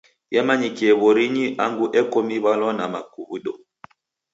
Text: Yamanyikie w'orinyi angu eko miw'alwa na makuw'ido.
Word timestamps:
Yamanyikie 0.35 0.91
w'orinyi 1.01 1.45
angu 1.63 1.85
eko 1.99 2.17
miw'alwa 2.27 2.71
na 2.77 2.85
makuw'ido. 2.93 3.53